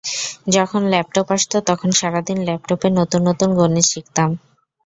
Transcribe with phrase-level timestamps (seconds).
[0.47, 4.29] যখন ল্যাপটপ আসত, তখন সারা দিন ল্যাপটপে নতুন নতুন গণিত শিখতাম।